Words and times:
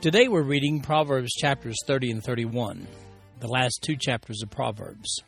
Today 0.00 0.28
we're 0.28 0.42
reading 0.42 0.80
Proverbs 0.80 1.32
chapters 1.32 1.74
30 1.84 2.12
and 2.12 2.22
31, 2.22 2.86
the 3.40 3.48
last 3.48 3.80
two 3.82 3.96
chapters 3.96 4.44
of 4.44 4.50
Proverbs. 4.50 5.24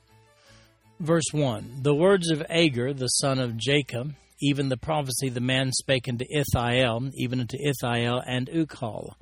Verse 1.00 1.24
1 1.32 1.80
The 1.82 1.92
words 1.92 2.30
of 2.30 2.40
Agur, 2.48 2.92
the 2.92 3.08
son 3.08 3.40
of 3.40 3.56
Jakeh, 3.56 4.14
even 4.40 4.68
the 4.68 4.76
prophecy 4.76 5.28
the 5.28 5.40
man 5.40 5.72
spake 5.72 6.08
unto 6.08 6.24
Ithiel, 6.30 7.10
even 7.16 7.40
unto 7.40 7.56
Ithiel 7.58 8.22
and 8.24 8.46
Ucal. 8.46 9.14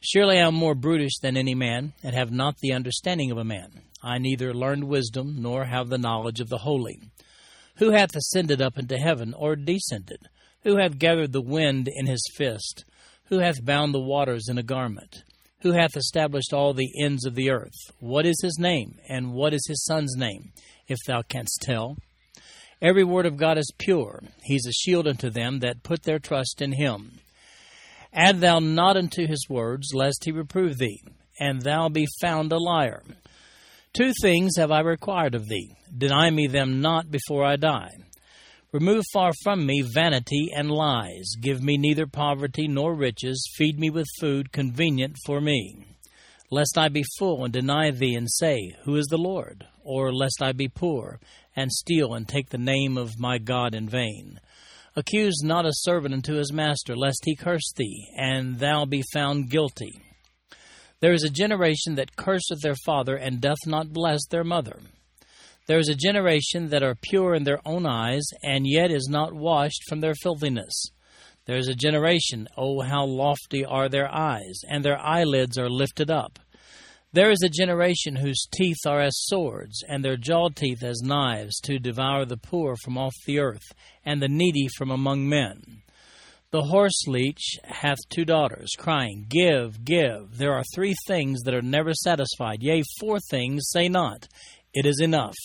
Surely 0.00 0.38
I 0.38 0.46
am 0.46 0.54
more 0.54 0.76
brutish 0.76 1.18
than 1.20 1.36
any 1.36 1.56
man, 1.56 1.92
and 2.04 2.14
have 2.14 2.30
not 2.30 2.58
the 2.58 2.72
understanding 2.72 3.32
of 3.32 3.38
a 3.38 3.44
man. 3.44 3.82
I 4.00 4.18
neither 4.18 4.54
learned 4.54 4.84
wisdom, 4.84 5.42
nor 5.42 5.64
have 5.64 5.88
the 5.88 5.98
knowledge 5.98 6.38
of 6.38 6.50
the 6.50 6.58
holy. 6.58 7.00
Who 7.78 7.90
hath 7.90 8.14
ascended 8.14 8.62
up 8.62 8.78
into 8.78 8.96
heaven, 8.96 9.34
or 9.34 9.56
descended? 9.56 10.28
Who 10.62 10.76
hath 10.76 11.00
gathered 11.00 11.32
the 11.32 11.40
wind 11.40 11.88
in 11.92 12.06
his 12.06 12.22
fist? 12.36 12.84
Who 13.28 13.40
hath 13.40 13.64
bound 13.64 13.92
the 13.92 14.00
waters 14.00 14.48
in 14.48 14.56
a 14.56 14.62
garment? 14.62 15.22
Who 15.60 15.72
hath 15.72 15.96
established 15.96 16.52
all 16.52 16.72
the 16.72 16.90
ends 17.02 17.26
of 17.26 17.34
the 17.34 17.50
earth? 17.50 17.92
What 18.00 18.24
is 18.24 18.40
his 18.42 18.58
name, 18.58 18.98
and 19.08 19.32
what 19.32 19.52
is 19.52 19.66
his 19.68 19.84
son's 19.84 20.14
name, 20.16 20.52
if 20.86 20.98
thou 21.06 21.22
canst 21.22 21.60
tell? 21.62 21.96
Every 22.80 23.04
word 23.04 23.26
of 23.26 23.36
God 23.36 23.58
is 23.58 23.70
pure. 23.76 24.22
He 24.44 24.54
is 24.54 24.66
a 24.66 24.72
shield 24.72 25.06
unto 25.06 25.28
them 25.28 25.58
that 25.58 25.82
put 25.82 26.04
their 26.04 26.18
trust 26.18 26.62
in 26.62 26.72
him. 26.72 27.18
Add 28.14 28.40
thou 28.40 28.60
not 28.60 28.96
unto 28.96 29.26
his 29.26 29.46
words, 29.48 29.92
lest 29.92 30.24
he 30.24 30.32
reprove 30.32 30.78
thee, 30.78 31.02
and 31.38 31.60
thou 31.60 31.88
be 31.88 32.06
found 32.20 32.50
a 32.52 32.58
liar. 32.58 33.02
Two 33.92 34.12
things 34.22 34.52
have 34.56 34.70
I 34.70 34.80
required 34.80 35.34
of 35.34 35.48
thee. 35.48 35.74
Deny 35.96 36.30
me 36.30 36.46
them 36.46 36.80
not 36.80 37.10
before 37.10 37.44
I 37.44 37.56
die. 37.56 37.90
Remove 38.70 39.02
far 39.14 39.32
from 39.42 39.64
me 39.64 39.80
vanity 39.80 40.50
and 40.54 40.70
lies. 40.70 41.36
Give 41.40 41.62
me 41.62 41.78
neither 41.78 42.06
poverty 42.06 42.68
nor 42.68 42.94
riches. 42.94 43.50
Feed 43.56 43.78
me 43.78 43.88
with 43.88 44.06
food 44.20 44.52
convenient 44.52 45.16
for 45.24 45.40
me. 45.40 45.86
Lest 46.50 46.76
I 46.76 46.90
be 46.90 47.02
full 47.18 47.44
and 47.44 47.52
deny 47.52 47.90
thee 47.90 48.14
and 48.14 48.28
say, 48.30 48.74
Who 48.84 48.96
is 48.96 49.06
the 49.06 49.16
Lord? 49.16 49.64
Or 49.82 50.12
lest 50.12 50.42
I 50.42 50.52
be 50.52 50.68
poor 50.68 51.18
and 51.56 51.72
steal 51.72 52.12
and 52.12 52.28
take 52.28 52.50
the 52.50 52.58
name 52.58 52.98
of 52.98 53.18
my 53.18 53.38
God 53.38 53.74
in 53.74 53.88
vain. 53.88 54.38
Accuse 54.94 55.40
not 55.42 55.64
a 55.64 55.72
servant 55.72 56.12
unto 56.12 56.34
his 56.34 56.52
master, 56.52 56.94
lest 56.94 57.22
he 57.24 57.36
curse 57.36 57.72
thee, 57.74 58.08
and 58.18 58.58
thou 58.58 58.84
be 58.84 59.02
found 59.14 59.48
guilty. 59.48 59.92
There 61.00 61.14
is 61.14 61.24
a 61.24 61.30
generation 61.30 61.94
that 61.94 62.16
curseth 62.16 62.60
their 62.60 62.76
father, 62.84 63.16
and 63.16 63.40
doth 63.40 63.66
not 63.66 63.94
bless 63.94 64.26
their 64.26 64.44
mother. 64.44 64.80
There 65.68 65.78
is 65.78 65.90
a 65.90 65.94
generation 65.94 66.70
that 66.70 66.82
are 66.82 66.94
pure 66.94 67.34
in 67.34 67.44
their 67.44 67.60
own 67.66 67.84
eyes, 67.84 68.24
and 68.42 68.66
yet 68.66 68.90
is 68.90 69.06
not 69.10 69.34
washed 69.34 69.82
from 69.86 70.00
their 70.00 70.14
filthiness. 70.14 70.86
There 71.44 71.58
is 71.58 71.68
a 71.68 71.74
generation, 71.74 72.48
oh, 72.56 72.80
how 72.80 73.04
lofty 73.04 73.66
are 73.66 73.90
their 73.90 74.08
eyes, 74.10 74.62
and 74.66 74.82
their 74.82 74.98
eyelids 74.98 75.58
are 75.58 75.68
lifted 75.68 76.10
up. 76.10 76.38
There 77.12 77.30
is 77.30 77.42
a 77.44 77.50
generation 77.50 78.16
whose 78.16 78.48
teeth 78.50 78.78
are 78.86 79.02
as 79.02 79.12
swords, 79.14 79.84
and 79.86 80.02
their 80.02 80.16
jaw 80.16 80.48
teeth 80.48 80.82
as 80.82 81.02
knives, 81.02 81.60
to 81.64 81.78
devour 81.78 82.24
the 82.24 82.38
poor 82.38 82.74
from 82.82 82.96
off 82.96 83.14
the 83.26 83.38
earth, 83.38 83.74
and 84.06 84.22
the 84.22 84.28
needy 84.28 84.68
from 84.78 84.90
among 84.90 85.28
men. 85.28 85.82
The 86.50 86.62
horse 86.62 87.06
leech 87.06 87.58
hath 87.64 87.98
two 88.08 88.24
daughters, 88.24 88.70
crying, 88.78 89.26
Give, 89.28 89.84
give. 89.84 90.38
There 90.38 90.54
are 90.54 90.64
three 90.74 90.94
things 91.06 91.42
that 91.42 91.52
are 91.52 91.60
never 91.60 91.92
satisfied, 91.92 92.62
yea, 92.62 92.82
four 92.98 93.18
things, 93.30 93.68
say 93.68 93.90
not, 93.90 94.26
It 94.74 94.86
is 94.86 95.00
enough. 95.00 95.36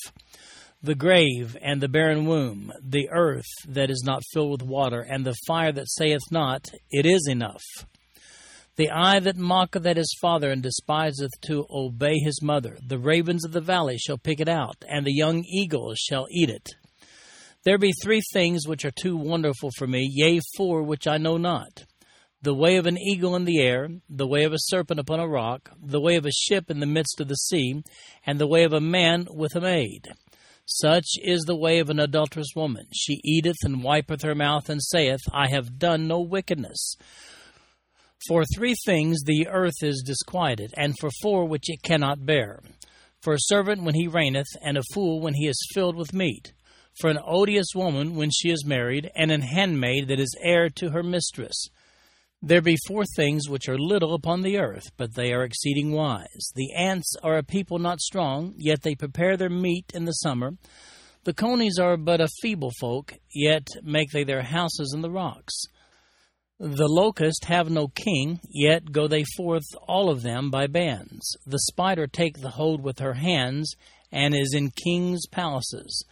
The 0.81 0.95
grave 0.95 1.55
and 1.61 1.79
the 1.79 1.87
barren 1.87 2.25
womb, 2.25 2.71
the 2.81 3.09
earth 3.09 3.47
that 3.67 3.89
is 3.89 4.03
not 4.05 4.21
filled 4.33 4.51
with 4.51 4.69
water, 4.69 4.99
and 4.99 5.25
the 5.25 5.35
fire 5.47 5.71
that 5.71 5.89
saith 5.89 6.29
not, 6.29 6.69
It 6.91 7.05
is 7.05 7.27
enough. 7.29 7.63
The 8.75 8.89
eye 8.91 9.19
that 9.19 9.37
mocketh 9.37 9.85
at 9.85 9.97
his 9.97 10.13
father 10.19 10.51
and 10.51 10.61
despiseth 10.61 11.31
to 11.47 11.65
obey 11.69 12.17
his 12.17 12.41
mother, 12.41 12.77
the 12.85 12.97
ravens 12.97 13.45
of 13.45 13.51
the 13.51 13.61
valley 13.61 13.97
shall 13.97 14.17
pick 14.17 14.39
it 14.41 14.49
out, 14.49 14.75
and 14.89 15.05
the 15.05 15.13
young 15.13 15.43
eagles 15.45 15.99
shall 15.99 16.27
eat 16.31 16.49
it. 16.49 16.67
There 17.63 17.77
be 17.77 17.93
three 18.01 18.21
things 18.33 18.67
which 18.67 18.83
are 18.83 18.91
too 18.91 19.15
wonderful 19.15 19.69
for 19.77 19.87
me, 19.87 20.05
yea, 20.11 20.41
four 20.57 20.83
which 20.83 21.07
I 21.07 21.17
know 21.17 21.37
not 21.37 21.85
the 22.43 22.53
way 22.53 22.75
of 22.75 22.85
an 22.85 22.97
eagle 22.97 23.37
in 23.37 23.45
the 23.45 23.61
air, 23.61 23.87
the 24.09 24.27
way 24.27 24.43
of 24.43 24.51
a 24.51 24.59
serpent 24.59 24.99
upon 24.99 25.19
a 25.19 25.27
rock, 25.27 25.71
the 25.81 26.01
way 26.01 26.17
of 26.17 26.25
a 26.25 26.31
ship 26.31 26.69
in 26.69 26.81
the 26.81 26.85
midst 26.85 27.21
of 27.21 27.29
the 27.29 27.35
sea, 27.35 27.81
and 28.25 28.37
the 28.37 28.47
way 28.47 28.63
of 28.65 28.73
a 28.73 28.81
man 28.81 29.25
with 29.31 29.55
a 29.55 29.61
maid. 29.61 30.09
Such 30.65 31.07
is 31.21 31.43
the 31.43 31.55
way 31.55 31.79
of 31.79 31.89
an 31.89 31.99
adulterous 31.99 32.49
woman. 32.53 32.85
She 32.93 33.21
eateth 33.23 33.55
and 33.63 33.81
wipeth 33.81 34.23
her 34.23 34.35
mouth, 34.35 34.69
and 34.69 34.83
saith, 34.83 35.21
I 35.31 35.47
have 35.49 35.79
done 35.79 36.05
no 36.05 36.19
wickedness. 36.19 36.95
For 38.27 38.43
three 38.45 38.75
things 38.85 39.23
the 39.23 39.47
earth 39.47 39.81
is 39.81 40.03
disquieted, 40.05 40.73
and 40.75 40.95
for 40.99 41.09
four 41.21 41.45
which 41.45 41.69
it 41.69 41.81
cannot 41.81 42.25
bear. 42.25 42.61
For 43.21 43.33
a 43.33 43.39
servant 43.39 43.83
when 43.83 43.95
he 43.95 44.07
reigneth, 44.07 44.47
and 44.61 44.77
a 44.77 44.83
fool 44.93 45.21
when 45.21 45.33
he 45.33 45.47
is 45.47 45.69
filled 45.73 45.95
with 45.95 46.13
meat. 46.13 46.51
For 46.99 47.09
an 47.09 47.19
odious 47.25 47.67
woman 47.73 48.15
when 48.15 48.31
she 48.31 48.49
is 48.49 48.65
married, 48.65 49.09
and 49.15 49.31
an 49.31 49.41
handmaid 49.41 50.09
that 50.09 50.19
is 50.19 50.35
heir 50.41 50.69
to 50.71 50.89
her 50.89 51.03
mistress. 51.03 51.69
There 52.45 52.61
be 52.61 52.75
four 52.89 53.05
things 53.05 53.47
which 53.47 53.69
are 53.69 53.77
little 53.77 54.13
upon 54.13 54.41
the 54.41 54.57
earth, 54.57 54.91
but 54.97 55.15
they 55.15 55.31
are 55.31 55.45
exceeding 55.45 55.93
wise. 55.93 56.51
The 56.55 56.73
ants 56.73 57.15
are 57.23 57.37
a 57.37 57.43
people 57.43 57.79
not 57.79 58.01
strong, 58.01 58.53
yet 58.57 58.81
they 58.81 58.95
prepare 58.95 59.37
their 59.37 59.49
meat 59.49 59.93
in 59.93 60.03
the 60.03 60.11
summer. 60.11 60.51
The 61.23 61.33
conies 61.33 61.79
are 61.79 61.95
but 61.95 62.19
a 62.19 62.27
feeble 62.41 62.73
folk, 62.81 63.13
yet 63.33 63.65
make 63.81 64.11
they 64.11 64.25
their 64.25 64.41
houses 64.41 64.91
in 64.93 65.01
the 65.01 65.09
rocks. 65.09 65.53
The 66.59 66.89
locusts 66.89 67.45
have 67.45 67.69
no 67.69 67.87
king, 67.87 68.41
yet 68.49 68.91
go 68.91 69.07
they 69.07 69.23
forth 69.37 69.63
all 69.87 70.09
of 70.09 70.21
them 70.21 70.51
by 70.51 70.67
bands. 70.67 71.37
The 71.45 71.59
spider 71.59 72.07
take 72.07 72.41
the 72.41 72.49
hold 72.49 72.83
with 72.83 72.99
her 72.99 73.13
hands, 73.13 73.73
and 74.11 74.35
is 74.35 74.53
in 74.53 74.71
kings' 74.71 75.27
palaces. 75.31 76.03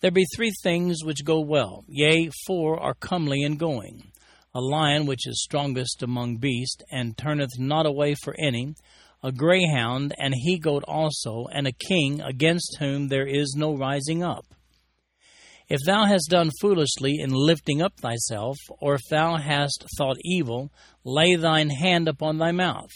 There 0.00 0.10
be 0.10 0.26
three 0.34 0.50
things 0.64 1.04
which 1.04 1.24
go 1.24 1.38
well, 1.38 1.84
yea, 1.86 2.30
four 2.48 2.80
are 2.80 2.94
comely 2.94 3.42
in 3.42 3.58
going. 3.58 4.10
A 4.58 4.60
lion 4.60 5.06
which 5.06 5.24
is 5.28 5.40
strongest 5.40 6.02
among 6.02 6.38
beasts, 6.38 6.82
and 6.90 7.16
turneth 7.16 7.60
not 7.60 7.86
away 7.86 8.16
for 8.24 8.34
any, 8.40 8.74
a 9.22 9.30
greyhound, 9.30 10.12
and 10.18 10.34
he 10.36 10.58
goat 10.58 10.82
also, 10.88 11.46
and 11.52 11.68
a 11.68 11.72
king 11.72 12.20
against 12.20 12.78
whom 12.80 13.06
there 13.06 13.24
is 13.24 13.54
no 13.56 13.76
rising 13.76 14.24
up. 14.24 14.46
If 15.68 15.78
thou 15.86 16.06
hast 16.06 16.30
done 16.30 16.50
foolishly 16.60 17.20
in 17.20 17.30
lifting 17.30 17.80
up 17.80 18.00
thyself, 18.00 18.56
or 18.80 18.94
if 18.94 19.02
thou 19.08 19.36
hast 19.36 19.84
thought 19.96 20.16
evil, 20.24 20.72
lay 21.04 21.36
thine 21.36 21.70
hand 21.70 22.08
upon 22.08 22.38
thy 22.38 22.50
mouth. 22.50 22.90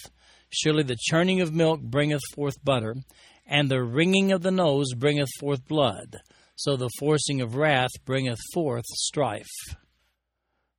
Surely 0.51 0.83
the 0.83 0.99
churning 0.99 1.41
of 1.41 1.55
milk 1.55 1.81
bringeth 1.81 2.23
forth 2.35 2.57
butter, 2.65 2.97
and 3.47 3.71
the 3.71 3.85
wringing 3.85 4.33
of 4.33 4.43
the 4.43 4.51
nose 4.51 4.95
bringeth 4.97 5.31
forth 5.39 5.65
blood. 5.69 6.17
So 6.57 6.75
the 6.75 6.91
forcing 6.99 7.41
of 7.41 7.55
wrath 7.55 7.93
bringeth 8.05 8.41
forth 8.53 8.87
strife. 8.87 9.47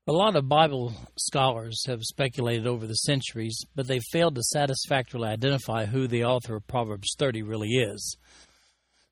A 0.06 0.12
lot 0.12 0.36
of 0.36 0.50
Bible 0.50 0.94
scholars 1.18 1.86
have 1.88 2.04
speculated 2.04 2.68
over 2.68 2.86
the 2.86 2.94
centuries, 2.94 3.58
but 3.74 3.88
they've 3.88 4.04
failed 4.12 4.36
to 4.36 4.44
satisfactorily 4.44 5.30
identify 5.30 5.86
who 5.86 6.08
the 6.08 6.26
author 6.26 6.58
of 6.58 6.68
Proverbs 6.68 7.16
30 7.18 7.42
really 7.44 7.70
is. 7.70 8.18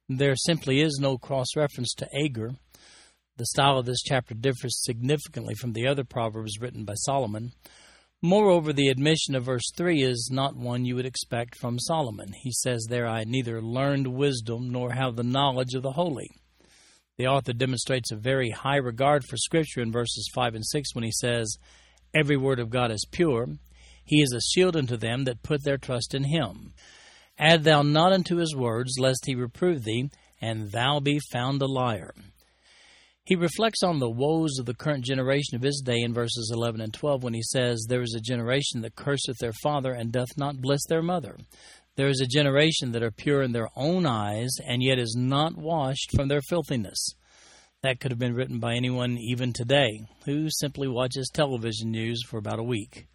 There 0.09 0.35
simply 0.35 0.81
is 0.81 0.99
no 0.99 1.17
cross 1.17 1.55
reference 1.55 1.93
to 1.93 2.09
Agur, 2.25 2.55
the 3.37 3.45
style 3.45 3.79
of 3.79 3.85
this 3.85 4.01
chapter 4.01 4.35
differs 4.35 4.83
significantly 4.83 5.55
from 5.55 5.71
the 5.71 5.87
other 5.87 6.03
Proverbs 6.03 6.59
written 6.59 6.83
by 6.83 6.95
Solomon. 6.95 7.53
Moreover, 8.21 8.73
the 8.73 8.89
admission 8.89 9.33
of 9.33 9.45
verse 9.45 9.71
3 9.77 10.03
is 10.03 10.29
not 10.29 10.57
one 10.57 10.83
you 10.83 10.95
would 10.95 11.05
expect 11.05 11.55
from 11.55 11.79
Solomon. 11.79 12.33
He 12.43 12.51
says 12.51 12.85
there, 12.89 13.07
I 13.07 13.23
neither 13.23 13.61
learned 13.61 14.07
wisdom 14.07 14.69
nor 14.69 14.91
have 14.91 15.15
the 15.15 15.23
knowledge 15.23 15.73
of 15.73 15.83
the 15.83 15.93
holy. 15.93 16.29
The 17.17 17.27
author 17.27 17.53
demonstrates 17.53 18.11
a 18.11 18.15
very 18.15 18.49
high 18.49 18.77
regard 18.77 19.23
for 19.23 19.37
Scripture 19.37 19.81
in 19.81 19.91
verses 19.91 20.29
5 20.33 20.55
and 20.55 20.65
6 20.65 20.95
when 20.95 21.03
he 21.03 21.11
says, 21.11 21.57
Every 22.13 22.37
word 22.37 22.59
of 22.59 22.69
God 22.69 22.91
is 22.91 23.05
pure. 23.11 23.47
He 24.03 24.21
is 24.21 24.33
a 24.33 24.41
shield 24.41 24.75
unto 24.75 24.97
them 24.97 25.25
that 25.25 25.43
put 25.43 25.63
their 25.63 25.77
trust 25.77 26.13
in 26.13 26.25
him. 26.25 26.73
Add 27.37 27.63
thou 27.63 27.81
not 27.81 28.13
unto 28.13 28.37
his 28.37 28.55
words, 28.55 28.97
lest 28.99 29.25
he 29.25 29.35
reprove 29.35 29.83
thee, 29.83 30.09
and 30.41 30.71
thou 30.71 30.99
be 30.99 31.19
found 31.31 31.61
a 31.61 31.65
liar. 31.65 32.13
He 33.23 33.35
reflects 33.35 33.83
on 33.83 33.99
the 33.99 34.09
woes 34.09 34.57
of 34.59 34.65
the 34.65 34.73
current 34.73 35.05
generation 35.05 35.55
of 35.55 35.61
his 35.61 35.81
day 35.85 36.01
in 36.01 36.13
verses 36.13 36.51
11 36.53 36.81
and 36.81 36.93
12 36.93 37.23
when 37.23 37.33
he 37.33 37.43
says, 37.43 37.85
There 37.87 38.01
is 38.01 38.15
a 38.15 38.21
generation 38.21 38.81
that 38.81 38.95
curseth 38.95 39.37
their 39.39 39.53
father 39.63 39.93
and 39.93 40.11
doth 40.11 40.37
not 40.37 40.59
bless 40.59 40.85
their 40.87 41.03
mother. 41.03 41.37
There 41.97 42.07
is 42.07 42.21
a 42.21 42.25
generation 42.27 42.93
that 42.93 43.03
are 43.03 43.11
pure 43.11 43.41
in 43.41 43.51
their 43.51 43.67
own 43.75 44.05
eyes 44.05 44.49
and 44.65 44.81
yet 44.81 44.97
is 44.97 45.13
not 45.17 45.57
washed 45.57 46.11
from 46.15 46.29
their 46.29 46.41
filthiness. 46.41 47.15
That 47.83 47.99
could 47.99 48.11
have 48.11 48.19
been 48.19 48.33
written 48.33 48.59
by 48.59 48.75
anyone 48.75 49.17
even 49.17 49.51
today 49.51 49.99
who 50.25 50.47
simply 50.49 50.87
watches 50.87 51.29
television 51.33 51.91
news 51.91 52.23
for 52.25 52.37
about 52.37 52.59
a 52.59 52.63
week. 52.63 53.07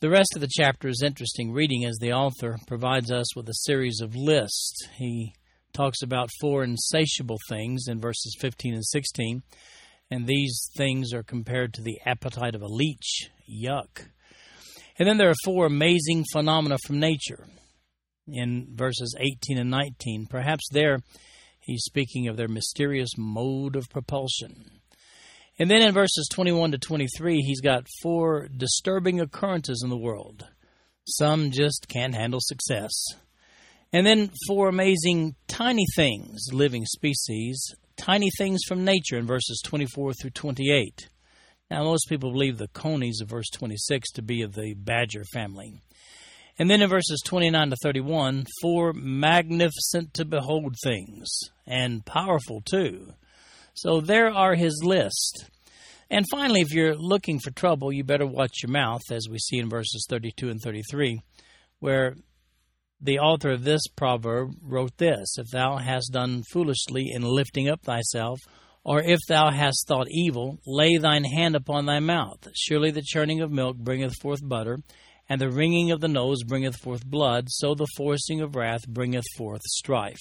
The 0.00 0.08
rest 0.08 0.30
of 0.34 0.40
the 0.40 0.48
chapter 0.50 0.88
is 0.88 1.02
interesting 1.04 1.52
reading 1.52 1.84
as 1.84 1.98
the 1.98 2.12
author 2.12 2.56
provides 2.66 3.12
us 3.12 3.36
with 3.36 3.48
a 3.48 3.54
series 3.54 4.00
of 4.00 4.16
lists. 4.16 4.88
He 4.96 5.34
talks 5.74 6.00
about 6.02 6.30
four 6.40 6.64
insatiable 6.64 7.38
things 7.50 7.86
in 7.86 8.00
verses 8.00 8.34
15 8.40 8.74
and 8.74 8.84
16, 8.84 9.42
and 10.10 10.26
these 10.26 10.70
things 10.76 11.12
are 11.12 11.22
compared 11.22 11.74
to 11.74 11.82
the 11.82 11.98
appetite 12.06 12.54
of 12.54 12.62
a 12.62 12.66
leech. 12.66 13.28
Yuck. 13.48 14.06
And 14.98 15.06
then 15.06 15.18
there 15.18 15.30
are 15.30 15.44
four 15.44 15.66
amazing 15.66 16.24
phenomena 16.32 16.76
from 16.86 16.98
nature 16.98 17.46
in 18.26 18.68
verses 18.74 19.14
18 19.18 19.58
and 19.58 19.70
19. 19.70 20.26
Perhaps 20.30 20.68
there 20.70 20.98
he's 21.60 21.84
speaking 21.84 22.28
of 22.28 22.36
their 22.36 22.48
mysterious 22.48 23.10
mode 23.16 23.76
of 23.76 23.88
propulsion. 23.90 24.80
And 25.58 25.70
then 25.70 25.82
in 25.82 25.94
verses 25.94 26.28
21 26.32 26.72
to 26.72 26.78
23, 26.78 27.40
he's 27.40 27.60
got 27.60 27.86
four 28.02 28.48
disturbing 28.48 29.20
occurrences 29.20 29.82
in 29.84 29.90
the 29.90 29.96
world. 29.96 30.46
Some 31.06 31.50
just 31.50 31.86
can't 31.88 32.14
handle 32.14 32.40
success. 32.42 32.92
And 33.92 34.04
then 34.04 34.30
four 34.48 34.68
amazing 34.68 35.36
tiny 35.46 35.86
things, 35.94 36.48
living 36.52 36.84
species, 36.86 37.74
tiny 37.96 38.30
things 38.36 38.62
from 38.66 38.84
nature 38.84 39.16
in 39.16 39.26
verses 39.26 39.62
24 39.64 40.14
through 40.14 40.30
28. 40.30 41.08
Now, 41.70 41.84
most 41.84 42.08
people 42.08 42.32
believe 42.32 42.58
the 42.58 42.68
conies 42.68 43.20
of 43.20 43.28
verse 43.28 43.48
26 43.54 44.10
to 44.12 44.22
be 44.22 44.42
of 44.42 44.54
the 44.54 44.74
badger 44.74 45.24
family. 45.32 45.80
And 46.58 46.70
then 46.70 46.82
in 46.82 46.88
verses 46.88 47.20
29 47.24 47.70
to 47.70 47.76
31, 47.82 48.46
four 48.62 48.92
magnificent 48.92 50.14
to 50.14 50.24
behold 50.24 50.76
things, 50.84 51.28
and 51.66 52.04
powerful 52.04 52.62
too. 52.64 53.12
So 53.74 54.00
there 54.00 54.30
are 54.30 54.54
his 54.54 54.82
list. 54.84 55.46
And 56.10 56.24
finally, 56.30 56.60
if 56.60 56.72
you're 56.72 56.94
looking 56.94 57.40
for 57.40 57.50
trouble, 57.50 57.92
you 57.92 58.04
better 58.04 58.26
watch 58.26 58.62
your 58.62 58.70
mouth, 58.70 59.02
as 59.10 59.26
we 59.28 59.38
see 59.38 59.58
in 59.58 59.68
verses 59.68 60.06
32 60.08 60.48
and 60.48 60.60
33, 60.60 61.20
where 61.80 62.14
the 63.00 63.18
author 63.18 63.50
of 63.50 63.64
this 63.64 63.82
proverb 63.96 64.52
wrote 64.62 64.96
this 64.96 65.36
If 65.36 65.48
thou 65.48 65.78
hast 65.78 66.12
done 66.12 66.42
foolishly 66.52 67.10
in 67.12 67.22
lifting 67.22 67.68
up 67.68 67.82
thyself, 67.82 68.38
or 68.84 69.02
if 69.02 69.18
thou 69.28 69.50
hast 69.50 69.86
thought 69.88 70.06
evil, 70.10 70.58
lay 70.66 70.98
thine 70.98 71.24
hand 71.24 71.56
upon 71.56 71.86
thy 71.86 72.00
mouth. 72.00 72.46
Surely 72.54 72.90
the 72.90 73.02
churning 73.02 73.40
of 73.40 73.50
milk 73.50 73.76
bringeth 73.76 74.14
forth 74.20 74.46
butter, 74.46 74.78
and 75.28 75.40
the 75.40 75.50
wringing 75.50 75.90
of 75.90 76.00
the 76.00 76.08
nose 76.08 76.42
bringeth 76.44 76.76
forth 76.76 77.06
blood, 77.06 77.46
so 77.48 77.74
the 77.74 77.86
forcing 77.96 78.40
of 78.40 78.56
wrath 78.56 78.86
bringeth 78.88 79.24
forth 79.36 79.62
strife. 79.62 80.18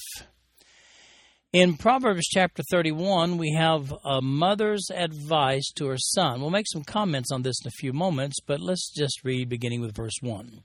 In 1.51 1.77
Proverbs 1.77 2.25
chapter 2.31 2.63
31, 2.71 3.37
we 3.37 3.53
have 3.53 3.93
a 4.03 4.23
mother's 4.23 4.87
advice 4.91 5.71
to 5.75 5.85
her 5.85 5.99
son. 5.99 6.41
We'll 6.41 6.49
make 6.49 6.65
some 6.67 6.83
comments 6.83 7.31
on 7.31 7.43
this 7.43 7.57
in 7.63 7.67
a 7.67 7.79
few 7.79 7.93
moments, 7.93 8.37
but 8.47 8.59
let's 8.59 8.91
just 8.91 9.23
read 9.23 9.49
beginning 9.49 9.81
with 9.81 9.95
verse 9.95 10.17
1. 10.21 10.63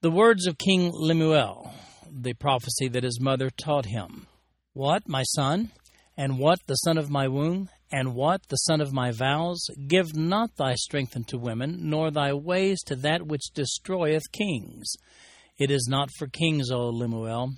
The 0.00 0.10
words 0.10 0.46
of 0.46 0.56
King 0.56 0.90
Lemuel, 0.94 1.74
the 2.10 2.32
prophecy 2.32 2.88
that 2.88 3.04
his 3.04 3.20
mother 3.20 3.50
taught 3.50 3.84
him. 3.84 4.26
What, 4.72 5.06
my 5.06 5.24
son? 5.24 5.72
And 6.16 6.38
what, 6.38 6.60
the 6.66 6.76
son 6.76 6.96
of 6.96 7.10
my 7.10 7.28
womb? 7.28 7.68
And 7.94 8.14
what, 8.14 8.48
the 8.48 8.56
son 8.56 8.80
of 8.80 8.94
my 8.94 9.10
vows? 9.10 9.62
Give 9.86 10.16
not 10.16 10.56
thy 10.56 10.74
strength 10.76 11.14
unto 11.14 11.36
women, 11.36 11.90
nor 11.90 12.10
thy 12.10 12.32
ways 12.32 12.82
to 12.86 12.96
that 12.96 13.26
which 13.26 13.52
destroyeth 13.52 14.32
kings. 14.32 14.94
It 15.58 15.70
is 15.70 15.86
not 15.90 16.08
for 16.18 16.26
kings, 16.26 16.70
O 16.70 16.88
Lemuel. 16.88 17.52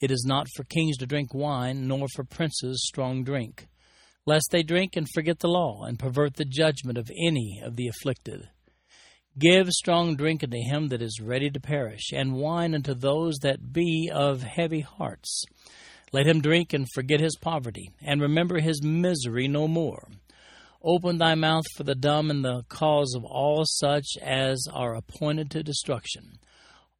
It 0.00 0.10
is 0.10 0.24
not 0.26 0.46
for 0.56 0.64
kings 0.64 0.96
to 0.98 1.06
drink 1.06 1.34
wine, 1.34 1.86
nor 1.86 2.06
for 2.14 2.24
princes 2.24 2.82
strong 2.86 3.22
drink, 3.22 3.68
lest 4.24 4.48
they 4.50 4.62
drink 4.62 4.96
and 4.96 5.06
forget 5.12 5.40
the 5.40 5.48
law, 5.48 5.84
and 5.84 5.98
pervert 5.98 6.36
the 6.36 6.46
judgment 6.46 6.96
of 6.96 7.10
any 7.26 7.60
of 7.62 7.76
the 7.76 7.88
afflicted. 7.88 8.48
Give 9.38 9.68
strong 9.68 10.16
drink 10.16 10.42
unto 10.42 10.56
him 10.56 10.88
that 10.88 11.02
is 11.02 11.20
ready 11.20 11.50
to 11.50 11.60
perish, 11.60 12.12
and 12.14 12.36
wine 12.36 12.74
unto 12.74 12.94
those 12.94 13.36
that 13.42 13.74
be 13.74 14.10
of 14.12 14.42
heavy 14.42 14.80
hearts. 14.80 15.44
Let 16.16 16.26
him 16.26 16.40
drink 16.40 16.72
and 16.72 16.86
forget 16.94 17.20
his 17.20 17.36
poverty, 17.36 17.90
and 18.00 18.22
remember 18.22 18.58
his 18.58 18.82
misery 18.82 19.48
no 19.48 19.68
more. 19.68 20.08
Open 20.82 21.18
thy 21.18 21.34
mouth 21.34 21.66
for 21.76 21.84
the 21.84 21.94
dumb 21.94 22.30
and 22.30 22.42
the 22.42 22.62
cause 22.70 23.12
of 23.14 23.22
all 23.22 23.64
such 23.66 24.06
as 24.22 24.66
are 24.72 24.94
appointed 24.94 25.50
to 25.50 25.62
destruction. 25.62 26.38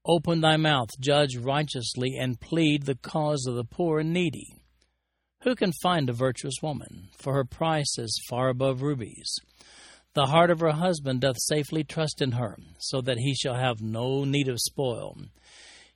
Open 0.04 0.42
thy 0.42 0.58
mouth, 0.58 0.90
judge 1.00 1.34
righteously, 1.38 2.14
and 2.20 2.38
plead 2.38 2.82
the 2.82 2.94
cause 2.94 3.46
of 3.48 3.54
the 3.54 3.64
poor 3.64 4.00
and 4.00 4.12
needy. 4.12 4.52
Who 5.44 5.54
can 5.54 5.72
find 5.82 6.10
a 6.10 6.12
virtuous 6.12 6.56
woman? 6.62 7.08
For 7.16 7.32
her 7.32 7.44
price 7.46 7.96
is 7.96 8.22
far 8.28 8.50
above 8.50 8.82
rubies. 8.82 9.34
The 10.12 10.26
heart 10.26 10.50
of 10.50 10.60
her 10.60 10.72
husband 10.72 11.22
doth 11.22 11.36
safely 11.38 11.84
trust 11.84 12.20
in 12.20 12.32
her, 12.32 12.58
so 12.80 13.00
that 13.00 13.16
he 13.16 13.34
shall 13.34 13.54
have 13.54 13.80
no 13.80 14.24
need 14.24 14.48
of 14.48 14.58
spoil. 14.60 15.16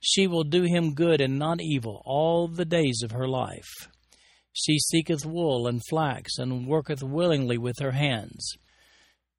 She 0.01 0.25
will 0.25 0.43
do 0.43 0.63
him 0.63 0.95
good 0.95 1.21
and 1.21 1.37
not 1.37 1.61
evil 1.61 2.01
all 2.05 2.47
the 2.47 2.65
days 2.65 3.01
of 3.03 3.11
her 3.11 3.27
life. 3.27 3.69
She 4.51 4.79
seeketh 4.79 5.25
wool 5.25 5.67
and 5.67 5.81
flax, 5.89 6.37
and 6.37 6.67
worketh 6.67 7.01
willingly 7.03 7.57
with 7.57 7.79
her 7.79 7.91
hands. 7.91 8.53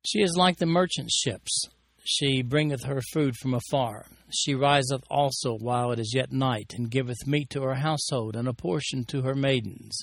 She 0.07 0.21
is 0.21 0.37
like 0.37 0.57
the 0.57 0.67
merchant 0.67 1.11
ships. 1.11 1.67
She 2.05 2.43
bringeth 2.43 2.85
her 2.85 3.01
food 3.13 3.37
from 3.37 3.55
afar. 3.55 4.07
She 4.33 4.55
riseth 4.55 5.05
also 5.11 5.57
while 5.57 5.93
it 5.93 5.99
is 5.99 6.15
yet 6.15 6.33
night, 6.33 6.73
and 6.77 6.91
giveth 6.91 7.27
meat 7.27 7.51
to 7.51 7.63
her 7.63 7.75
household, 7.75 8.37
and 8.37 8.49
a 8.49 8.55
portion 8.55 9.05
to 9.07 9.23
her 9.23 9.35
maidens. 9.35 9.99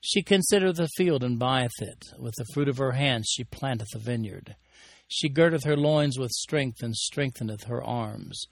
She 0.00 0.22
considereth 0.22 0.76
the 0.76 0.88
field 0.96 1.24
and 1.24 1.38
buyeth 1.38 1.80
it. 1.80 2.04
With 2.18 2.34
the 2.36 2.46
fruit 2.52 2.68
of 2.68 2.76
her 2.76 2.92
hands 2.92 3.28
she 3.30 3.44
planteth 3.44 3.94
a 3.94 3.98
vineyard. 3.98 4.54
She 5.08 5.28
girdeth 5.28 5.64
her 5.64 5.76
loins 5.76 6.18
with 6.18 6.30
strength 6.30 6.82
and 6.82 6.94
strengtheneth 6.94 7.64
her 7.64 7.82
arms. 7.82 8.46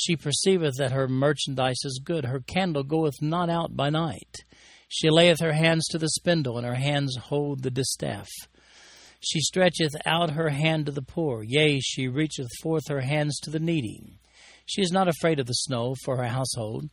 She 0.00 0.14
perceiveth 0.14 0.76
that 0.76 0.92
her 0.92 1.08
merchandise 1.08 1.80
is 1.84 2.00
good. 2.04 2.24
Her 2.24 2.38
candle 2.38 2.84
goeth 2.84 3.20
not 3.20 3.50
out 3.50 3.74
by 3.74 3.90
night. 3.90 4.44
She 4.86 5.10
layeth 5.10 5.40
her 5.40 5.54
hands 5.54 5.88
to 5.88 5.98
the 5.98 6.08
spindle, 6.08 6.56
and 6.56 6.64
her 6.64 6.76
hands 6.76 7.16
hold 7.16 7.64
the 7.64 7.70
distaff. 7.70 8.28
She 9.18 9.40
stretcheth 9.40 9.96
out 10.06 10.30
her 10.30 10.50
hand 10.50 10.86
to 10.86 10.92
the 10.92 11.02
poor, 11.02 11.42
yea, 11.42 11.80
she 11.80 12.06
reacheth 12.06 12.46
forth 12.62 12.86
her 12.86 13.00
hands 13.00 13.40
to 13.40 13.50
the 13.50 13.58
needy. 13.58 14.20
She 14.66 14.82
is 14.82 14.92
not 14.92 15.08
afraid 15.08 15.40
of 15.40 15.46
the 15.46 15.52
snow 15.52 15.96
for 16.04 16.18
her 16.18 16.28
household, 16.28 16.90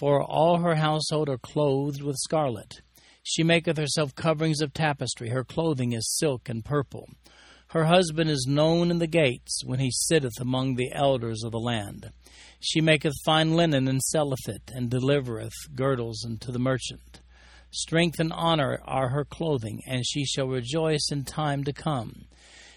for 0.00 0.22
all 0.22 0.60
her 0.60 0.76
household 0.76 1.28
are 1.28 1.36
clothed 1.36 2.00
with 2.00 2.16
scarlet. 2.16 2.80
She 3.22 3.42
maketh 3.42 3.76
herself 3.76 4.14
coverings 4.14 4.62
of 4.62 4.72
tapestry, 4.72 5.28
her 5.28 5.44
clothing 5.44 5.92
is 5.92 6.16
silk 6.16 6.48
and 6.48 6.64
purple. 6.64 7.10
Her 7.72 7.84
husband 7.84 8.30
is 8.30 8.46
known 8.48 8.90
in 8.90 8.98
the 8.98 9.06
gates 9.06 9.62
when 9.62 9.78
he 9.78 9.90
sitteth 9.92 10.40
among 10.40 10.74
the 10.74 10.90
elders 10.90 11.42
of 11.44 11.52
the 11.52 11.58
land. 11.58 12.10
She 12.60 12.80
maketh 12.80 13.12
fine 13.26 13.56
linen 13.56 13.86
and 13.86 14.00
selleth 14.00 14.48
it, 14.48 14.70
and 14.74 14.90
delivereth 14.90 15.52
girdles 15.74 16.24
unto 16.24 16.50
the 16.50 16.58
merchant. 16.58 17.20
Strength 17.70 18.20
and 18.20 18.32
honor 18.32 18.80
are 18.86 19.10
her 19.10 19.26
clothing, 19.26 19.82
and 19.86 20.06
she 20.06 20.24
shall 20.24 20.48
rejoice 20.48 21.10
in 21.12 21.24
time 21.24 21.62
to 21.64 21.74
come. 21.74 22.24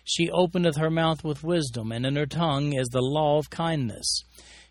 She 0.04 0.30
openeth 0.30 0.76
her 0.76 0.92
mouth 0.92 1.24
with 1.24 1.42
wisdom, 1.42 1.94
and 1.94 2.06
in 2.06 2.18
her 2.18 2.26
tongue 2.26 2.74
is 2.74 2.90
the 2.90 3.02
law 3.02 3.38
of 3.38 3.50
kindness. 3.50 4.24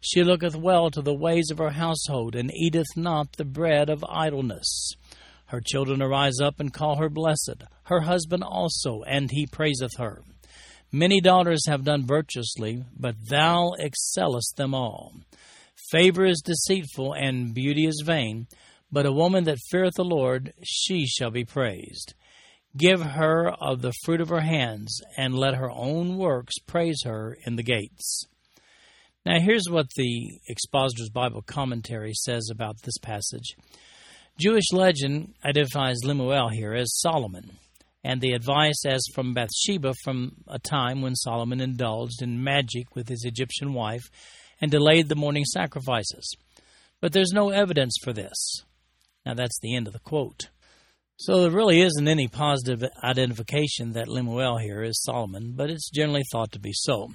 She 0.03 0.23
looketh 0.23 0.55
well 0.55 0.91
to 0.91 1.01
the 1.01 1.15
ways 1.15 1.51
of 1.51 1.57
her 1.57 1.71
household, 1.71 2.35
and 2.37 2.55
eateth 2.55 2.95
not 2.95 3.33
the 3.33 3.47
bread 3.47 3.89
of 3.89 4.05
idleness. 4.07 4.93
Her 5.51 5.61
children 5.61 6.01
arise 6.01 6.39
up 6.41 6.61
and 6.61 6.73
call 6.73 6.97
her 6.97 7.09
blessed, 7.09 7.65
her 7.87 8.03
husband 8.03 8.45
also, 8.45 9.03
and 9.03 9.33
he 9.33 9.49
praiseth 9.49 9.97
her. 9.99 10.23
Many 10.93 11.21
daughters 11.21 11.67
have 11.67 11.83
done 11.83 12.07
virtuously, 12.07 12.85
but 12.97 13.17
thou 13.29 13.73
excellest 13.81 14.55
them 14.57 14.75
all. 14.75 15.13
Favor 15.91 16.25
is 16.25 16.41
deceitful, 16.41 17.15
and 17.15 17.53
beauty 17.53 17.85
is 17.85 18.05
vain, 18.07 18.47
but 18.93 19.07
a 19.07 19.13
woman 19.13 19.43
that 19.45 19.59
feareth 19.71 19.95
the 19.97 20.05
Lord, 20.05 20.53
she 20.63 21.05
shall 21.05 21.33
be 21.33 21.45
praised. 21.45 22.15
Give 22.77 23.03
her 23.03 23.51
of 23.51 23.83
the 23.83 23.93
fruit 24.05 24.21
of 24.21 24.29
her 24.29 24.43
hands, 24.43 25.01
and 25.17 25.35
let 25.35 25.55
her 25.55 25.71
own 25.71 26.17
works 26.17 26.55
praise 26.65 27.03
her 27.05 27.37
in 27.45 27.57
the 27.57 27.65
gates. 27.65 28.25
Now, 29.27 29.41
here's 29.41 29.69
what 29.69 29.91
the 29.97 30.41
Expositor's 30.49 31.11
Bible 31.11 31.43
Commentary 31.43 32.15
says 32.15 32.49
about 32.53 32.83
this 32.83 32.99
passage. 32.99 33.57
Jewish 34.39 34.73
legend 34.73 35.35
identifies 35.45 36.05
Lemuel 36.05 36.49
here 36.49 36.75
as 36.75 36.99
Solomon, 36.99 37.59
and 38.03 38.21
the 38.21 38.33
advice 38.33 38.85
as 38.87 39.03
from 39.15 39.35
Bathsheba 39.35 39.93
from 40.03 40.33
a 40.49 40.59
time 40.59 41.03
when 41.03 41.15
Solomon 41.15 41.61
indulged 41.61 42.23
in 42.23 42.43
magic 42.43 42.95
with 42.95 43.09
his 43.09 43.25
Egyptian 43.25 43.75
wife 43.75 44.05
and 44.61 44.71
delayed 44.71 45.09
the 45.09 45.15
morning 45.15 45.45
sacrifices. 45.45 46.35
But 47.01 47.13
there's 47.13 47.33
no 47.33 47.51
evidence 47.51 47.95
for 48.03 48.13
this. 48.13 48.65
Now 49.27 49.35
that's 49.35 49.59
the 49.61 49.77
end 49.77 49.87
of 49.87 49.93
the 49.93 49.99
quote. 49.99 50.49
So 51.17 51.43
there 51.43 51.51
really 51.51 51.83
isn't 51.83 52.09
any 52.09 52.29
positive 52.29 52.83
identification 53.05 53.93
that 53.93 54.09
Lemuel 54.09 54.57
here 54.57 54.83
is 54.83 55.03
Solomon, 55.03 55.53
but 55.55 55.69
it's 55.69 55.91
generally 55.91 56.23
thought 56.33 56.53
to 56.53 56.59
be 56.59 56.73
so. 56.73 57.11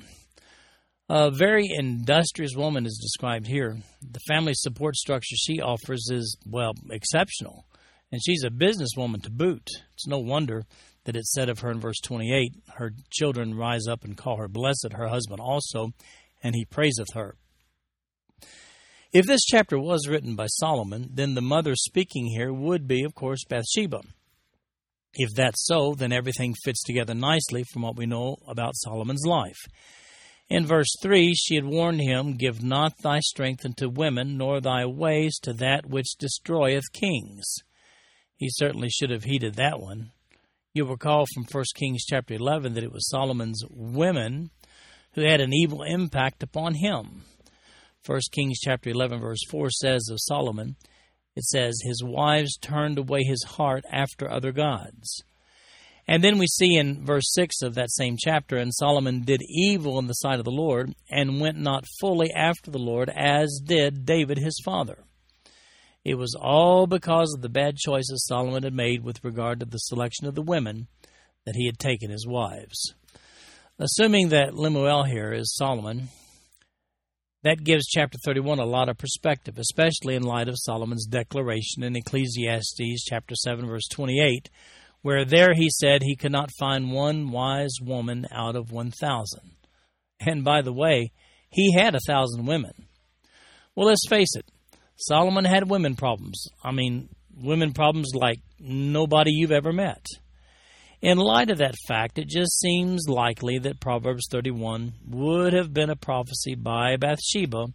A 1.08 1.30
very 1.30 1.68
industrious 1.70 2.56
woman 2.56 2.88
is 2.88 2.98
described 3.00 3.46
here. 3.46 3.78
The 4.02 4.20
family 4.28 4.54
support 4.56 4.96
structure 4.96 5.36
she 5.36 5.62
offers 5.62 6.10
is, 6.12 6.36
well, 6.48 6.74
exceptional. 6.90 7.68
And 8.12 8.20
she's 8.24 8.44
a 8.44 8.50
businesswoman 8.50 9.22
to 9.24 9.30
boot. 9.30 9.68
It's 9.94 10.08
no 10.08 10.18
wonder 10.18 10.66
that 11.04 11.16
it 11.16 11.26
said 11.26 11.50
of 11.50 11.60
her 11.60 11.70
in 11.70 11.80
verse 11.80 12.00
28 12.04 12.56
Her 12.78 12.92
children 13.12 13.54
rise 13.54 13.86
up 13.88 14.04
and 14.04 14.18
call 14.18 14.38
her 14.38 14.48
blessed, 14.48 14.94
her 14.94 15.08
husband 15.08 15.40
also, 15.40 15.92
and 16.42 16.56
he 16.56 16.66
praiseth 16.66 17.14
her. 17.14 17.36
If 19.14 19.28
this 19.28 19.46
chapter 19.46 19.80
was 19.80 20.08
written 20.08 20.36
by 20.36 20.48
Solomon, 20.48 21.10
then 21.14 21.36
the 21.36 21.42
mother 21.42 21.76
speaking 21.76 22.26
here 22.26 22.52
would 22.52 22.88
be, 22.88 23.04
of 23.04 23.14
course, 23.14 23.44
Bathsheba. 23.48 24.02
If 25.14 25.30
that's 25.36 25.66
so, 25.66 25.94
then 25.94 26.12
everything 26.12 26.56
fits 26.64 26.84
together 26.84 27.14
nicely 27.14 27.64
from 27.72 27.84
what 27.84 27.96
we 27.96 28.08
know 28.08 28.38
about 28.48 28.76
Solomon's 28.76 29.26
life. 29.26 29.60
In 30.50 30.66
verse 30.66 30.96
3, 31.02 31.34
she 31.34 31.56
had 31.56 31.66
warned 31.66 32.02
him, 32.02 32.38
Give 32.38 32.62
not 32.62 33.00
thy 33.02 33.20
strength 33.20 33.66
unto 33.66 33.90
women, 33.90 34.38
nor 34.38 34.62
thy 34.62 34.86
ways 34.86 35.40
to 35.40 35.54
that 35.54 35.88
which 35.88 36.18
destroyeth 36.20 36.92
kings. 36.94 37.44
He 38.38 38.50
certainly 38.50 38.90
should 38.90 39.10
have 39.10 39.24
heeded 39.24 39.56
that 39.56 39.80
one. 39.80 40.12
You'll 40.74 40.90
recall 40.90 41.26
from 41.34 41.46
1 41.50 41.64
Kings 41.76 42.04
chapter 42.06 42.34
11 42.34 42.74
that 42.74 42.84
it 42.84 42.92
was 42.92 43.10
Solomon's 43.10 43.64
women 43.70 44.52
who 45.14 45.22
had 45.22 45.40
an 45.40 45.54
evil 45.54 45.84
impact 45.84 46.44
upon 46.44 46.76
him. 46.76 47.24
1 48.06 48.20
Kings 48.32 48.60
chapter 48.60 48.90
11 48.90 49.22
verse 49.22 49.40
4 49.50 49.70
says 49.70 50.10
of 50.12 50.20
Solomon, 50.20 50.76
it 51.36 51.44
says, 51.44 51.82
His 51.84 52.04
wives 52.04 52.58
turned 52.58 52.98
away 52.98 53.24
his 53.24 53.44
heart 53.44 53.84
after 53.92 54.30
other 54.30 54.52
gods. 54.52 55.24
And 56.08 56.24
then 56.24 56.38
we 56.38 56.46
see 56.48 56.76
in 56.76 57.04
verse 57.04 57.32
6 57.34 57.62
of 57.64 57.74
that 57.76 57.92
same 57.92 58.16
chapter, 58.20 58.58
and 58.58 58.74
Solomon 58.74 59.22
did 59.22 59.42
evil 59.42 59.98
in 59.98 60.08
the 60.08 60.14
sight 60.14 60.38
of 60.38 60.46
the 60.46 60.52
Lord, 60.52 60.94
and 61.10 61.42
went 61.42 61.58
not 61.58 61.86
fully 62.00 62.32
after 62.32 62.70
the 62.70 62.78
Lord, 62.78 63.10
as 63.10 63.60
did 63.64 64.06
David 64.06 64.38
his 64.38 64.62
father. 64.64 65.04
It 66.04 66.16
was 66.16 66.38
all 66.40 66.86
because 66.86 67.34
of 67.34 67.42
the 67.42 67.50
bad 67.50 67.78
choices 67.78 68.26
Solomon 68.28 68.62
had 68.62 68.74
made 68.74 69.04
with 69.04 69.24
regard 69.24 69.60
to 69.60 69.66
the 69.66 69.80
selection 69.80 70.28
of 70.28 70.36
the 70.36 70.44
women 70.44 70.88
that 71.46 71.56
he 71.56 71.66
had 71.66 71.80
taken 71.80 72.12
as 72.12 72.28
wives. 72.28 72.94
Assuming 73.80 74.30
that 74.30 74.54
Lemuel 74.54 75.04
here 75.04 75.34
is 75.34 75.56
Solomon, 75.56 76.10
that 77.42 77.64
gives 77.64 77.88
chapter 77.88 78.20
31 78.24 78.60
a 78.60 78.66
lot 78.66 78.90
of 78.90 78.98
perspective, 78.98 79.58
especially 79.58 80.16
in 80.16 80.24
light 80.24 80.48
of 80.48 80.56
Solomon's 80.58 81.08
declaration 81.08 81.84
in 81.84 81.96
Ecclesiastes 81.96 83.04
chapter 83.04 83.36
7 83.36 83.66
verse 83.66 83.88
28, 83.88 84.50
where 85.06 85.24
there 85.24 85.54
he 85.54 85.70
said 85.70 86.02
he 86.02 86.16
could 86.16 86.32
not 86.32 86.50
find 86.60 86.92
one 86.92 87.30
wise 87.30 87.76
woman 87.80 88.26
out 88.32 88.56
of 88.56 88.72
1,000. 88.72 89.40
And 90.20 90.44
by 90.44 90.64
the 90.64 90.74
way, 90.74 91.12
he 91.48 91.76
had 91.78 91.94
a 91.94 92.00
thousand 92.08 92.48
women. 92.48 92.88
Well, 93.76 93.86
let's 93.86 94.10
face 94.10 94.36
it, 94.36 94.48
Solomon 94.96 95.46
had 95.46 95.70
women 95.70 95.96
problems. 95.96 96.48
I 96.64 96.72
mean, 96.72 97.10
women 97.40 97.72
problems 97.72 98.14
like 98.16 98.40
nobody 98.60 99.30
you've 99.32 99.52
ever 99.52 99.72
met. 99.72 100.04
In 101.04 101.20
light 101.20 101.52
of 101.52 101.60
that 101.60 101.76
fact, 101.88 102.18
it 102.18 102.28
just 102.28 102.60
seems 102.60 103.08
likely 103.08 103.60
that 103.60 103.80
Proverbs 103.80 104.26
31 104.32 104.94
would 105.08 105.54
have 105.54 105.72
been 105.72 105.92
a 105.92 105.96
prophecy 105.96 106.56
by 106.56 106.98
Bathsheba 106.98 107.68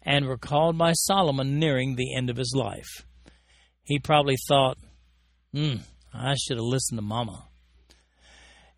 and 0.00 0.26
recalled 0.26 0.78
by 0.78 0.92
Solomon 0.92 1.58
nearing 1.58 1.96
the 1.96 2.16
end 2.16 2.30
of 2.30 2.38
his 2.38 2.54
life. 2.56 3.04
He 3.82 3.98
probably 3.98 4.36
thought, 4.48 4.78
hmm, 5.52 5.76
I 6.12 6.34
should 6.34 6.56
have 6.56 6.64
listened 6.64 6.98
to 6.98 7.02
Mama. 7.02 7.44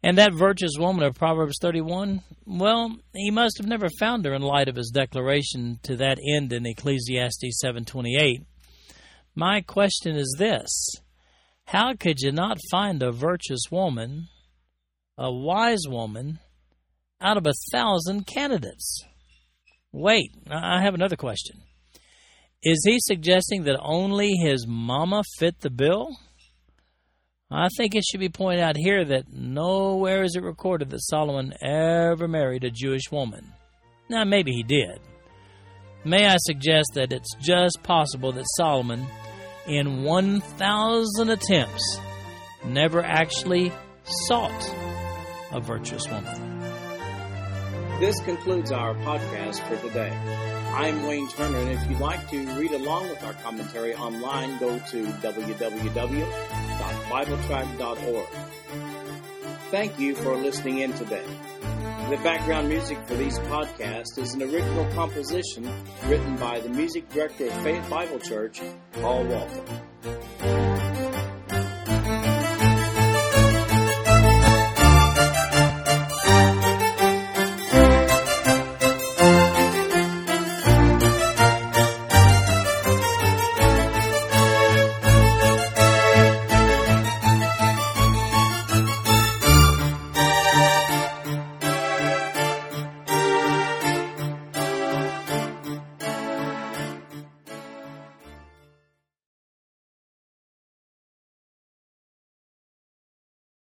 And 0.03 0.17
that 0.17 0.33
virtuous 0.33 0.73
woman 0.79 1.05
of 1.05 1.15
Proverbs 1.15 1.59
31, 1.61 2.23
well, 2.47 2.97
he 3.15 3.31
must 3.31 3.59
have 3.59 3.67
never 3.67 3.89
found 3.99 4.25
her 4.25 4.33
in 4.33 4.41
light 4.41 4.69
of 4.69 4.77
his 4.77 4.91
declaration 4.91 5.79
to 5.83 5.97
that 5.97 6.19
end 6.37 6.53
in 6.53 6.65
Ecclesiastes 6.65 7.61
7:28. 7.63 8.45
My 9.35 9.61
question 9.61 10.17
is 10.17 10.35
this: 10.39 10.71
how 11.67 11.95
could 11.95 12.21
you 12.21 12.33
not 12.33 12.59
find 12.71 13.03
a 13.03 13.13
virtuous 13.13 13.71
woman, 13.71 14.29
a 15.17 15.31
wise 15.33 15.85
woman, 15.87 16.41
out 17.21 17.37
of 17.37 17.47
a 17.47 17.53
thousand 17.71 18.27
candidates? 18.27 19.05
Wait, 19.93 20.31
I 20.51 20.83
have 20.83 20.95
another 20.95 21.17
question. 21.17 21.63
Is 22.63 22.83
he 22.85 22.99
suggesting 23.01 23.65
that 23.65 23.79
only 23.81 24.33
his 24.35 24.67
mama 24.67 25.23
fit 25.39 25.61
the 25.61 25.71
bill? 25.71 26.17
I 27.51 27.69
think 27.77 27.95
it 27.95 28.05
should 28.05 28.21
be 28.21 28.29
pointed 28.29 28.61
out 28.61 28.77
here 28.77 29.05
that 29.05 29.33
nowhere 29.33 30.23
is 30.23 30.37
it 30.37 30.43
recorded 30.43 30.91
that 30.91 31.03
Solomon 31.03 31.53
ever 31.63 32.29
married 32.29 32.65
a 32.65 32.71
Jewish 32.71 33.11
woman. 33.11 33.53
Now, 34.09 34.25
maybe 34.25 34.53
he 34.53 34.63
did. 34.63 35.01
May 36.05 36.27
I 36.27 36.37
suggest 36.39 36.93
that 36.95 37.13
it's 37.13 37.35
just 37.41 37.83
possible 37.83 38.33
that 38.33 38.47
Solomon 38.57 39.07
in 39.67 40.03
1,000 40.03 41.31
attempts, 41.31 42.01
never 42.65 43.03
actually 43.03 43.73
sought 44.05 44.75
a 45.53 45.61
virtuous 45.61 46.09
woman. 46.09 46.61
This 48.01 48.19
concludes 48.21 48.73
our 48.73 48.95
podcast 48.95 49.61
for 49.69 49.77
today. 49.87 50.11
I'm 50.75 51.07
Wayne 51.07 51.29
Turner, 51.29 51.59
and 51.59 51.71
if 51.71 51.91
you'd 51.91 52.01
like 52.01 52.29
to 52.31 52.47
read 52.55 52.73
along 52.73 53.11
with 53.11 53.23
our 53.23 53.35
commentary 53.35 53.95
online, 53.95 54.59
go 54.59 54.79
to 54.79 55.07
www.bibletrack.org. 56.81 58.27
Thank 59.71 59.99
you 59.99 60.15
for 60.15 60.37
listening 60.37 60.79
in 60.79 60.93
today. 60.95 61.25
The 62.09 62.17
background 62.25 62.69
music 62.69 62.99
for 63.07 63.15
these 63.15 63.39
podcasts 63.41 64.19
is 64.19 64.35
an 64.35 64.43
original 64.43 64.91
composition 64.95 65.71
written 66.07 66.37
by 66.37 66.61
the 66.61 66.69
music 66.69 67.09
director 67.11 67.47
of 67.47 67.53
Faith 67.63 67.89
Bible 67.89 68.19
Church, 68.19 68.61
Paul 68.95 69.25
Walker. 69.25 70.60